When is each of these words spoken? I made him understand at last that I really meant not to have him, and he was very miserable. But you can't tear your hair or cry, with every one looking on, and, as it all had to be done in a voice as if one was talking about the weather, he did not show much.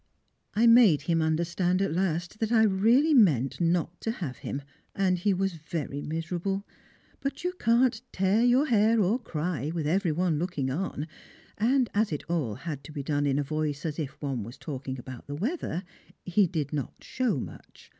I 0.55 0.65
made 0.65 1.01
him 1.03 1.21
understand 1.21 1.79
at 1.79 1.93
last 1.93 2.39
that 2.39 2.51
I 2.51 2.63
really 2.63 3.13
meant 3.13 3.61
not 3.61 4.01
to 4.01 4.09
have 4.09 4.37
him, 4.37 4.63
and 4.95 5.19
he 5.19 5.31
was 5.31 5.53
very 5.53 6.01
miserable. 6.01 6.65
But 7.19 7.43
you 7.43 7.53
can't 7.59 8.01
tear 8.11 8.43
your 8.43 8.65
hair 8.65 8.99
or 8.99 9.19
cry, 9.19 9.69
with 9.71 9.85
every 9.85 10.11
one 10.11 10.39
looking 10.39 10.71
on, 10.71 11.05
and, 11.55 11.87
as 11.93 12.11
it 12.11 12.23
all 12.27 12.55
had 12.55 12.83
to 12.85 12.91
be 12.91 13.03
done 13.03 13.27
in 13.27 13.37
a 13.37 13.43
voice 13.43 13.85
as 13.85 13.99
if 13.99 14.19
one 14.23 14.41
was 14.41 14.57
talking 14.57 14.97
about 14.97 15.27
the 15.27 15.35
weather, 15.35 15.83
he 16.25 16.47
did 16.47 16.73
not 16.73 16.95
show 17.01 17.39
much. 17.39 17.89